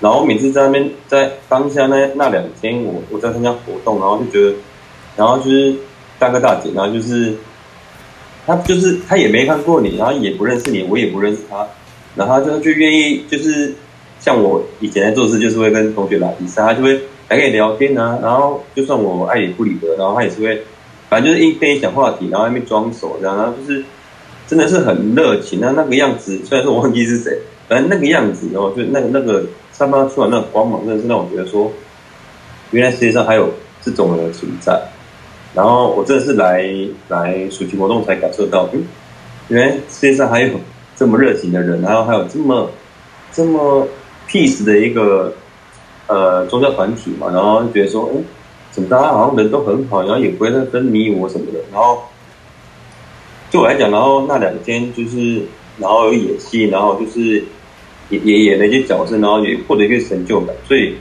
[0.00, 4.56] 然后每次在那边，在当下那那两天，我我在参加活动，然后就觉得，
[5.16, 5.74] 然后就是
[6.20, 7.34] 大哥大姐，然后就是
[8.48, 11.66] 他就是他也没看过你，然后也不认识你，我也不认识他，
[12.16, 13.74] 然后他就就愿意就是
[14.18, 16.94] 像我以前在做事，就是会跟同学来比赛，他就会
[17.28, 20.62] 来跟你聊天啊，然后就算我爱理不理的，然后他也是会，
[21.10, 23.84] 反正就是一跟你讲话题，然后一边装熟，然后就是
[24.46, 29.44] 真的是很热情，那那个样子，虽然说我忘记是谁，反正那个样子，然后就那个那个。
[29.70, 31.70] 散发出来那个光芒，真的是让我觉得说，
[32.72, 33.48] 原来世界上还有
[33.80, 34.76] 这种人的存在。
[35.58, 36.64] 然后我这次来
[37.08, 38.84] 来暑期活动才感受到，嗯，
[39.48, 40.50] 原来世界上还有
[40.94, 42.70] 这么热情的人，然后还有这么
[43.32, 43.88] 这么
[44.28, 45.34] peace 的一个
[46.06, 47.28] 呃宗教团体嘛。
[47.32, 48.22] 然后觉得说，哎，
[48.70, 51.58] 怎么大家好像人都很好，然后也不会再分你我什么的。
[51.72, 52.04] 然后
[53.50, 55.42] 对我来讲，然后那两天就是，
[55.78, 57.42] 然后有演戏，然后就是。
[58.10, 60.56] 也也演了一些角色，然后也获得一个成就感。
[60.66, 60.94] 所以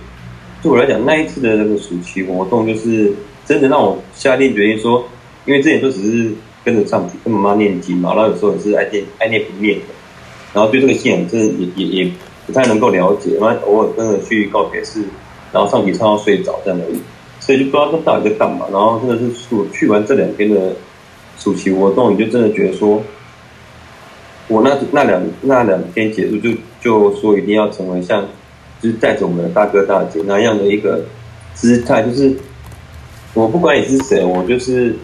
[0.62, 3.14] 对我来讲，那一次的那个暑期活动，就是
[3.48, 5.06] 真的让我下定决心说，
[5.46, 6.32] 因为之前都只是
[6.66, 9.86] 跟着上去跟妈妈念经嘛，然后有时候也是爱念爱念不念的，
[10.54, 12.12] 然后对这个信仰真的也也也
[12.46, 15.02] 不太能够了解，然后偶尔跟着去告别式，
[15.54, 17.00] 然后上集唱到睡着这样而已，
[17.40, 18.66] 所以就不知道他到底在干嘛。
[18.70, 20.76] 然后真的是暑去完这两天的
[21.38, 23.02] 暑期活动，你就真的觉得说，
[24.50, 26.50] 我那那两那两天结束就
[26.82, 28.26] 就说一定要成为像
[28.82, 31.06] 就是带着我们的大哥大姐那样的一个
[31.54, 32.36] 姿态，就是
[33.38, 34.96] 我不管你是谁，我就是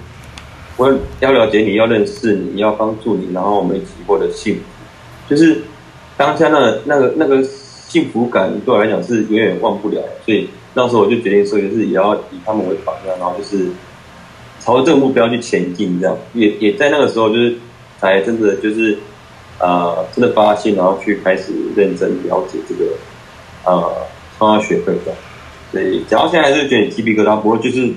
[0.76, 4.62] 我要了解你，要认识你，要帮助你，然后我们一起获得幸福，
[5.30, 5.62] 就是
[6.18, 13.68] 当下那那个那个幸福感对我来讲是永远忘不了，所以那时候我就决定说，就是也要以他们为榜样，然后就是
[14.60, 17.56] 朝着这个目标去前进，这样也也在那个时候就是
[18.00, 18.98] 才真的就是。
[19.60, 22.92] 呃，真的发现，然后去开始认真了解这个
[23.64, 23.96] 呃
[24.38, 25.14] 创造学会的，
[25.72, 27.40] 所以讲到现在还是觉得鸡皮疙瘩。
[27.40, 27.94] 不过就是，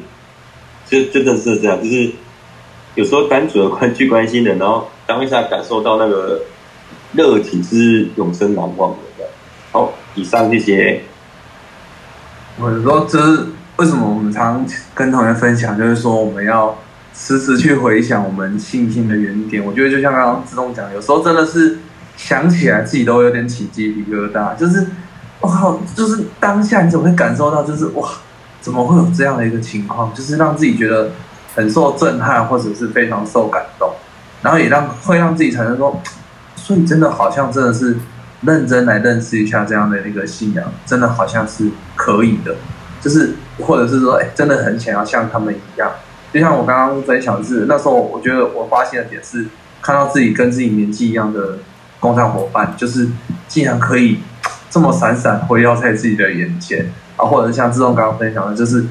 [0.89, 2.11] 就真的是这样，就是
[2.95, 6.41] 有时候单纯的关去关心的，然后当下感受到那个
[7.13, 9.27] 热情是永生难忘的。
[9.73, 11.03] 好，以上这些，
[12.59, 13.47] 我说这是
[13.77, 16.77] 为什么我们常跟同学分享，就是说我们要。
[17.19, 21.79] 时时去回想我们信心的原点，我觉得就像刚刚自动讲，有时候真的是
[22.15, 24.87] 想起来自己都有点起鸡皮疙瘩，就是
[25.41, 28.07] 哇，就是当下你怎么会感受到，就是哇，
[28.67, 31.13] 怎么会有这样的一个情况， 就是让自己觉得
[31.55, 33.93] 很受震撼，或者是非常受感动，
[34.43, 36.03] 然后也让会让自己产生说，
[36.57, 37.97] 所以真的好像真的是
[38.41, 42.57] 认真来认识一下这样的一个信仰，真的好像是可以的，
[43.01, 45.89] 就是或者是说，哎，真的很想要像他们一样。
[46.33, 49.47] 就像我刚刚分享的是，那时候我觉得我发现的点是，
[49.81, 51.59] 看到自己跟自己年纪一样的
[52.01, 53.09] 工厂伙伴，就是
[53.47, 54.19] 竟然可以
[54.77, 58.85] 这么闪闪辉耀在自己的眼前啊，或者像志忠刚刚分享的，就是，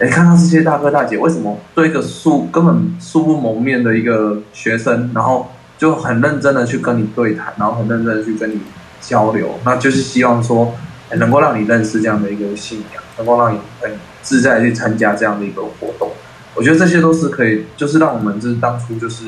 [0.00, 8.60] 哎，看到这些大哥大姐为什么对一个素根本素不谋面的一个学生，然后就很认真的去跟你对谈，然后很认真的去跟你
[9.00, 10.74] 交流，那就是希望说
[11.12, 13.92] 能够让你认识这样的一个信仰，能够让你很。
[14.26, 16.10] 自在去参加这样的一个活动，
[16.56, 19.26] 我觉得这些都是可以，就是让我们就是当初就是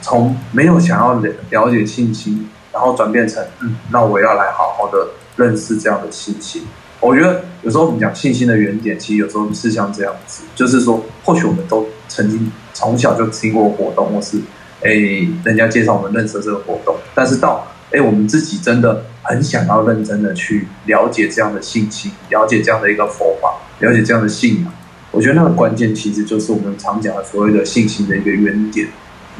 [0.00, 6.62] 从没有想要了了解信心，然后转变成嗯，那我要来好好的认识这样的信心。
[7.00, 14.38] 我觉得有时候我们讲信心的原点，其实有时候是像这样子，就是说或许我们都曾经从小就听过活动，或是
[14.80, 23.58] 诶人家介绍我们认识这个活动，但是到诶我们自己真的很想要认真的去了解这样的信心，了解这样的一个佛法。
[23.80, 24.72] 了解这样的信仰，
[25.10, 28.86] 我觉得那个关键其实就是我们常讲的所谓的信心的一个原点。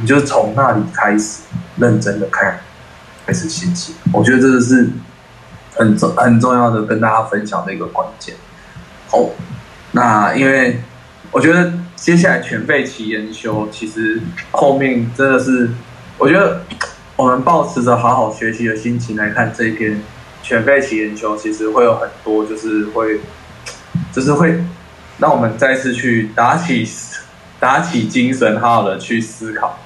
[0.01, 1.43] 你就从那里开始
[1.77, 2.59] 认真的看，
[3.27, 3.95] 开始信心。
[4.13, 4.91] 我觉得这个是
[5.75, 8.35] 很重很重要的跟大家分享的一个关键。
[9.09, 9.31] 好，
[9.93, 10.81] 那因为
[11.31, 15.71] 我觉得接下来全备期研修，其实后面真的是，
[16.19, 16.63] 我觉得
[17.17, 20.03] 我们保持着好好学习的心情来看这一篇
[20.43, 23.21] 全备期研修，其实会有很多就是会。
[24.11, 24.63] 就是会
[25.19, 26.87] 让我们再次去打起
[27.59, 29.79] 打起精神，好好的去思考。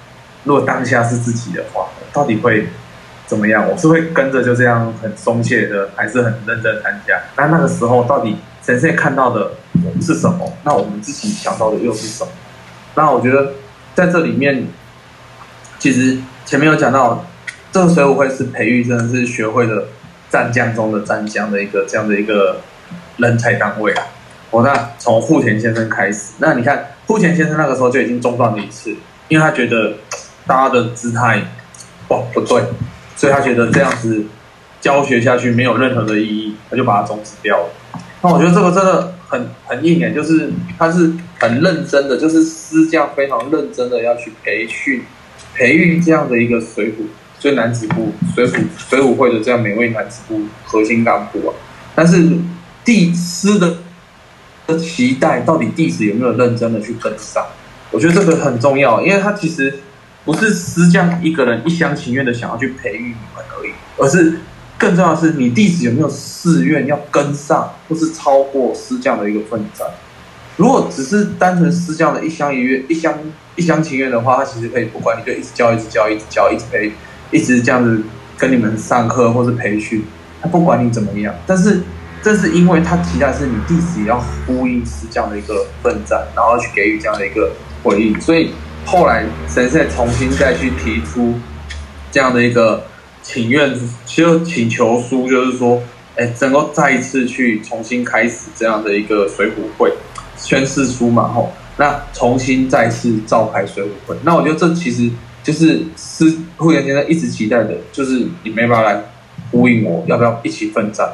[0.45, 2.69] 如果当下是自己的话，到底会
[3.27, 3.69] 怎么样？
[3.69, 7.21] 我是会跟着就这样很松懈的，还是很认真参加？
[7.37, 9.51] 那那个时候到底神圣看到的
[10.01, 10.53] 是什么？
[10.63, 12.31] 那我们自己想到的又是什么？
[12.95, 13.53] 那我觉得
[13.95, 14.69] 在这里面，
[15.79, 17.27] 其实前面有讲到，
[17.73, 19.89] 这个水舞会是培育真的是学会了
[20.31, 22.61] 战将中的战将的一个这样的一个
[23.17, 24.05] 人才单位啊。
[24.51, 28.95] 我那从户田先生开始，那你看户田先生那个时候就已经中断了一次，
[29.29, 29.95] 因为他觉得
[30.47, 31.43] 大家的姿态
[32.09, 32.63] 哇不对，
[33.17, 34.25] 所以他觉得这样子
[34.81, 38.01] 教学下去没有任何的意义，他就把它终止掉了。
[38.23, 45.03] 那我觉得这个真的很很硬哎，就是他是很认真的，就是师教非常认真的要去培训
[45.55, 47.07] 培育这样的一个水浒，
[47.41, 51.55] 所以男子部水浒水浒会的这样每位男子部核心干部啊，
[51.95, 52.31] 但是
[52.85, 53.79] 弟师的。
[54.67, 57.47] 的期待到底弟子有没有认真的去跟上？
[57.93, 59.73] 我觉得这个很重要，因为他其实
[60.27, 64.41] 不是师匠一个人一厢情愿的想要去培育你们而已，而是
[64.77, 69.87] 更重要的是你弟子有没有誓愿要跟上，或是超过师匠的一个奋战。
[70.57, 73.15] 如果只是单纯师匠的一厢一愿、一厢
[73.55, 76.93] 一厢情愿的话，他其实可以不管你就一直教、一直教、一直教、一直培，
[77.31, 78.03] 一直这样子
[78.37, 80.05] 跟你们上课或是培训，
[80.43, 81.81] 他不管你怎么样，但是。
[82.23, 87.53] 这是因为他期待是你弟子也要呼应是这样的一个奋战，然后去给予这样的一个
[87.85, 88.51] 回应，所以
[88.87, 91.35] 后来神社重新再去提出
[92.13, 92.85] 这样的一个
[93.21, 95.83] 请愿，就请求书，就是说，
[96.15, 99.93] 哎，能够再一次去重新开始这样的一个水浒会
[100.37, 105.11] 宣誓书嘛，吼，那重新再次召开水浒会，那我觉得这其实
[105.43, 109.03] 就是是会员先生一直期待的，就是你没办法来
[109.51, 111.13] 呼应我，要不要一起奋战？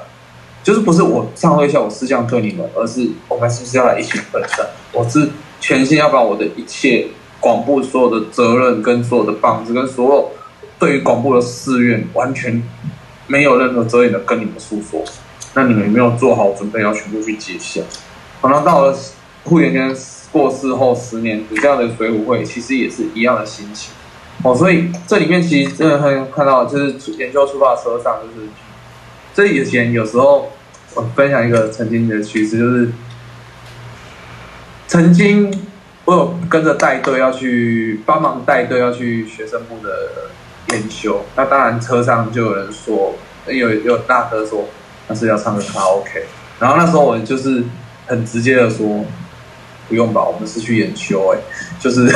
[0.62, 4.66] 就是不是我上对下我是这样对你们，而是我们是不是要来一起奋战？
[4.92, 5.26] 我是
[5.58, 7.08] 全心要把我的一切
[7.42, 10.30] 广播所有的责任跟所有的棒子跟所有
[10.78, 12.62] 对于广播的誓愿，完全
[13.26, 15.04] 没有任何遮掩的跟你们诉说。
[15.54, 17.82] 那你们有没有做好准备要全部去接下？
[18.40, 18.96] 可能到了
[19.44, 19.94] 傅园天
[20.30, 23.92] 过世后十年，这样的水舞会其实也是一样的心情。
[24.42, 28.48] 哦，所以这里面其实真的会看到，就是研究出发车上，就是
[29.34, 30.50] 这以前有时候
[30.94, 32.92] 我分享一个曾经的趣事，就是
[34.86, 35.52] 曾经
[36.04, 40.10] 我有跟着带队要去帮忙带队要去学生部的
[40.68, 43.14] 研修，那当然车上就有人说，
[43.46, 44.68] 有有大哥说
[45.08, 46.24] 那是要唱个卡拉 OK，
[46.58, 47.62] 然后那时候我就是
[48.06, 49.04] 很直接的说，
[49.88, 51.38] 不用吧，我们是去研修，哎，
[51.78, 52.12] 就是。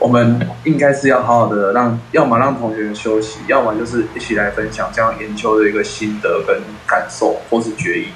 [0.00, 8.06] 我们应该是要好好的让，要么让同学们休息，要么就是一起来分享这样研究的一个心得跟感受，或是决议。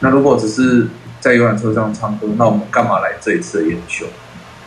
[0.00, 0.88] 那如果只是
[1.20, 4.06] 在游览车上唱歌，那我们干嘛来这一次的研修？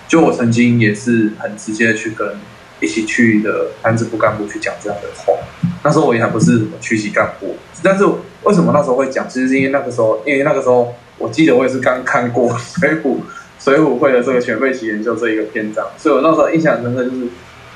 [0.08, 2.28] 就我曾经也是很直接去跟
[2.80, 5.34] 一起去的班子部干部去讲这样的话。
[5.84, 8.06] 那时候我也还不是什么区级干部，但是
[8.44, 9.28] 为什么那时候会讲？
[9.28, 13.18] 其实是因为那个时候，因为那个时候我记得我也是刚看过水浒。
[13.60, 17.28] 水浒会的这个全废期研究这一个篇章，所以我那时候印象深刻，就是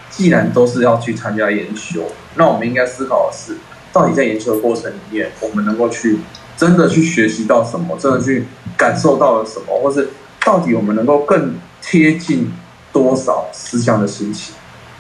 [0.10, 2.04] 既然都是要去参加研修，
[2.36, 3.54] 那我们应该思考的是，
[3.94, 6.18] 到底在研究的过程里面，我们能够去
[6.58, 8.44] 真的去学习到什么，真的去
[8.76, 10.10] 感受到了什么，或是
[10.44, 11.56] 到底我们能够更
[11.90, 12.52] 贴近
[12.92, 14.54] 多少思想的心情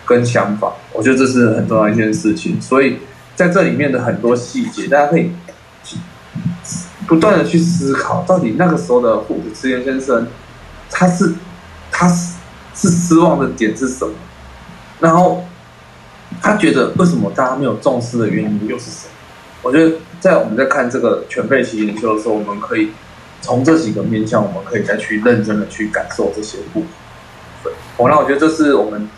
[0.05, 0.71] 跟想法？
[0.93, 2.61] 我觉得这是很重要一件事情。
[2.61, 2.99] 所以
[3.35, 5.31] 在这里面的很多细节，大家可以
[7.05, 10.25] 不断的去思考，到底那个时候的虎子之源先生。
[10.89, 11.33] 他是，
[11.91, 12.35] 他是
[12.73, 14.13] 是失望的点是什么？
[15.01, 15.43] 然后
[16.41, 19.11] 他觉得为什么大家没有重视的原因又是什么？
[19.61, 22.91] 我觉得在我们在看这个全废期研究的时候，我们可以
[23.41, 26.83] 从这几个面向，我们可以再去认真的去感受这些部
[27.63, 27.71] 分。
[27.97, 29.09] 我那我觉得这是我们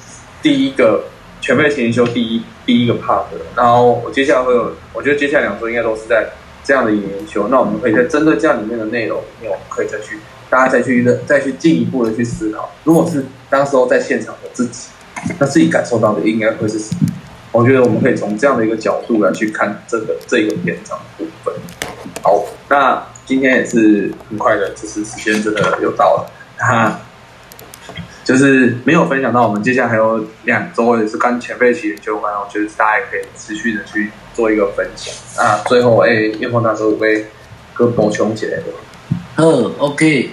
[0.42, 1.06] 第一个
[1.42, 3.26] 全废期研究第一第一个 part。
[3.56, 6.30] 然后我接下来会有，我觉得接下来两周应该都是在
[6.64, 7.48] 这样的研究。
[7.50, 10.20] 那我们可以在针对这样里面的内容，我们可以再去。
[10.50, 14.90] 大家再去认，再去进一步的去思考，如果是当时候在现场的自己，
[15.38, 17.02] 那自己感受到的应该会是什么？
[17.52, 21.54] 我觉得我们可以从这样的一个角度来去看这个这个篇章部分。
[22.24, 27.00] 好，那今天也是很快的，就是时间真的又到了，哈，
[28.24, 35.14] 就是没有分享到，我们接下来还有两周也是跟前辈一起研究完，我觉得大家也可以持续的去做一个分享。
[35.38, 37.28] 那最后，哎，叶鹏大哥为
[37.76, 38.64] 哥补充起来的。
[39.36, 40.32] 嗯，OK，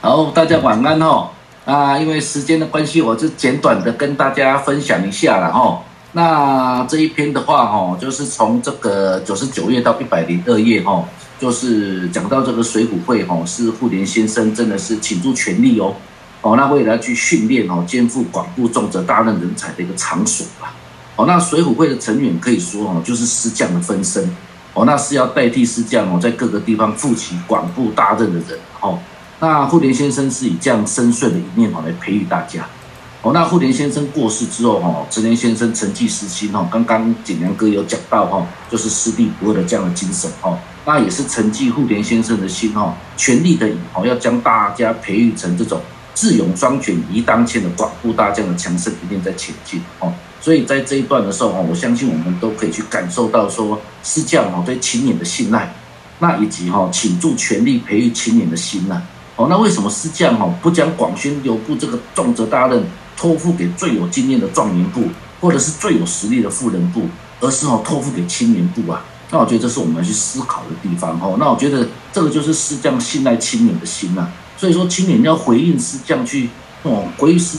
[0.00, 1.30] 好，大家晚安哦。
[1.64, 5.82] 啊，因为时间的关系，我就简短的跟大家分享一下了哈。
[6.12, 11.04] 那这一篇的话哈，就是从这个九十九页到一百零二页哈，
[11.38, 15.94] 就是讲到这个水浒会哈，是傅连先生真的是倾注全力哦，
[16.42, 20.74] 哦，那为了去训练哦，肩负广布重责大任人才的一个场所吧。
[21.16, 24.28] 哦，那水浒会的成员可以说哦，就是师将的分身。
[24.74, 28.98] 哦，那是要代替师将哦，在各个地方负起广布大任的人哦。
[29.40, 32.66] 那傅连先生是以这样深邃的一面哦来培育大家。
[33.20, 40.56] 哦，那傅连先生过世之后哈，陈田先生承继师心哈，刚刚景良哥有讲到哈，就是师弟不二的这样的精神哈。
[40.86, 45.80] 那也是承继傅连先生的心哈，全力的以哦，要将大家培育成这种
[46.14, 50.12] 智勇双全、一当千的广布大将的强盛一面在前进哦。
[50.40, 55.74] 所以在这一段的时候哈，我相信我们都可以去感受到说师将哈对青年的信赖，
[56.20, 59.02] 那以及哈倾注全力培育青年的心呐。
[59.34, 62.84] 哦，那为什么师将哈不将广宣留部这个重责大任
[63.18, 65.02] 托付给最有经验的状元部，
[65.40, 67.02] 或者是最有实力的富人部，
[67.40, 69.04] 而是哦托付给青年部啊？
[69.30, 71.36] 那我觉得这是我们去思考的地方哦。
[71.40, 74.30] 那我觉得这个就是师将信赖青年的心啊。
[74.56, 76.48] 所以说青年要回应师将去
[76.84, 77.58] 哦回应师。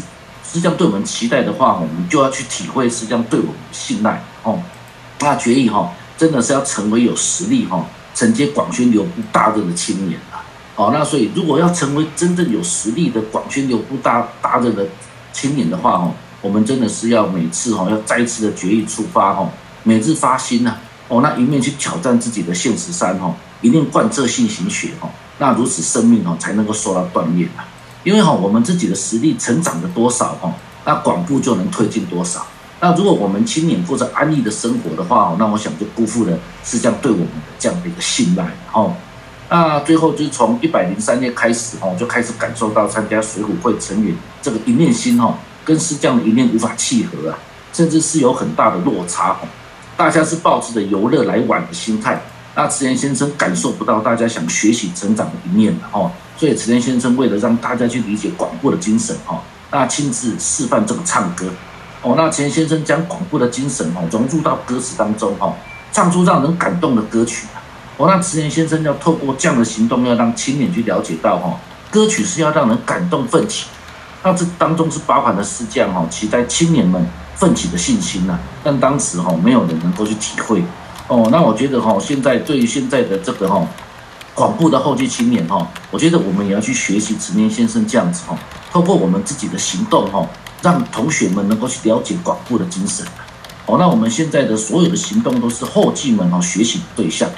[0.51, 4.59] 师将对我们期待的话，我们就要去体会师将对我们信赖哦。
[5.19, 10.41] 那决议哈，真的是要成为有实力哈，承接广宣留部大任的青年啊。
[10.75, 14.87] 哦，那所以如果要成为真正有实力的广宣留部大大任的
[15.39, 16.11] 青年的话哦，
[16.41, 19.49] 我们真的是要每次哈要再次的决议出发哈，
[19.83, 20.75] 每日发心呐
[21.07, 27.63] 哦，那一面去挑战自己的现实山哈，一定贯彻信行学哈，那如此生命哈才能够受到锻炼啊。
[28.03, 32.45] 因为哈，我们自己的实力成长了多少哈，那广布就能推进多少。
[32.81, 38.91] 那如果我们青年过着安逸的生活的话，那我想就辜负了是这样对我们的这样的一个信赖哈。
[39.49, 47.37] 那最后就从一百零三页开始哈，就开始感受到参加水浒会成员这个一念心哈，跟师将的一念无法契合啊，
[47.73, 49.47] 甚至是有很大的落差哦。
[49.97, 52.21] 大家是抱着的游乐来玩的心态。
[52.55, 59.39] 那慈田先生感受不到大家想学习成长的一面哦，所以慈田先生为了让大家去理解广播的精神哦，
[59.71, 61.47] 那亲自示范这个唱歌
[62.01, 65.55] 哦，那慈田先生将广播的精神哦融入到歌词当中哦，
[65.91, 67.47] 唱出让人感动的歌曲
[67.99, 71.59] 哦，那慈田先生要透过这样的行动，要让青年去了解到哈，
[71.91, 73.65] 歌曲是要让人感动奋起，
[74.23, 80.63] 那这当中是包含了诗匠哈，期待青年们奋起的信心呐，但当时哈没有人能够去体会。
[81.09, 83.67] 哦，那我觉得哈，现在对于现在的这个哈，
[84.33, 88.37] 广播的后继青年哈，我觉得我们也要去学习慈年先生这样子哈，
[88.71, 90.25] 透过我们自己的行动哈，
[90.61, 93.05] 让同学们能够去了解广播的精神。
[93.65, 97.29] 哦，那我们现在的所有的行动都是后继们哈学习的对象。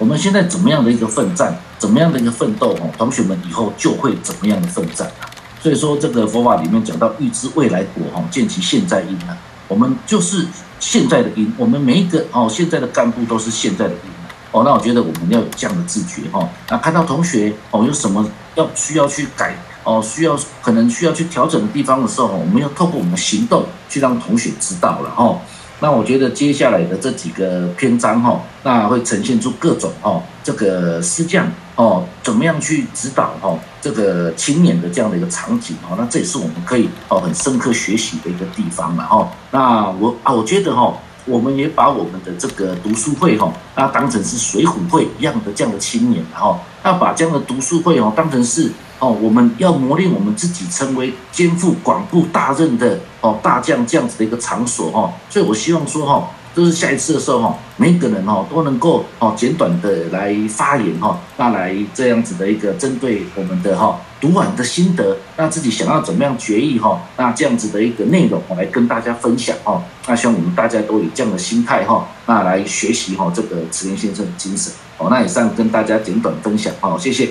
[0.00, 5.28] 我们现在怎么样的一个奋战，怎么样的一个奋斗哦，同学们以后就会怎么样的奋战啊。
[5.62, 9.36] 所以说，这个佛法里面讲到预知未来果哈，见其现在因啊，
[9.68, 10.46] 我们就是。
[10.82, 14.10] 现在的因，我们每一个哦，现在的干部都是现在的因
[14.50, 14.62] 哦。
[14.64, 16.48] 那我觉得我们要有这样的自觉哈。
[16.70, 25.38] 那看到同学哦有什么要需要去改哦，需要可能需要去调整的地方的时候，我们要透过我们的行动去让同学知道了哦。
[25.80, 39.30] 那我觉得接下来的这几个篇章哈，那会呈现出各种哦，这个师匠哦，怎么样去指导哈，这个青年的这样的一个场景哦，那这也是我们可以哦很深刻学习的一个地方了哈。
[39.50, 48.70] 那我啊，我觉得哈，我们也把我们的这个读书会哈，那当成是水浒会一样的这样的青年哈，那把这样的读书会哦当成是。
[49.00, 55.10] 哦，我们要磨练我们自己，成为肩负广布大任的哦大将这样子的一个场所哈。
[55.30, 69.82] 所以我希望说哈，就是下一次的时候哈，每个人哈都能够哦简短的来发言哈，那来这样子的一个针对我们的哈读完的心得，那自己想要怎么样决议哈，那这样子的一个内容来跟大家分享哈。
[70.06, 74.72] 那希望我们大家都以这样的心态哈，那来学习哈这个慈莲先生的精神。
[74.98, 77.30] 哦，那以上跟大家简短分享哦，谢谢。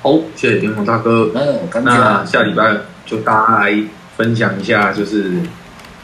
[0.00, 1.30] 好，谢谢天虹大哥。
[1.34, 2.74] 嗯，那下礼拜
[3.04, 3.84] 就大家来
[4.16, 5.42] 分享一下，就是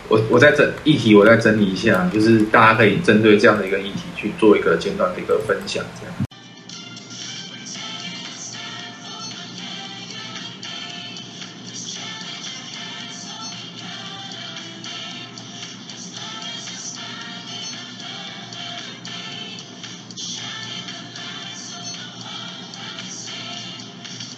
[0.09, 6.14] 我我在整议题，我再整理一下，就是大家可以针对这样的一个议题去做一个简短的一个分享，这样。